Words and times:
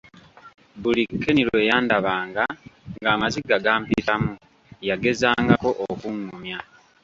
Buli 0.81 1.03
Ken 1.21 1.37
lwe 1.47 1.59
yandabanga 1.69 2.43
ng'amaziga 3.01 3.55
gampitamu 3.65 4.31
yagezangako 4.87 5.69
okungumya. 5.89 6.59